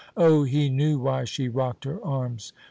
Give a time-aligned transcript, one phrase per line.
[0.17, 2.53] Oh, he knew why she rocked her arms!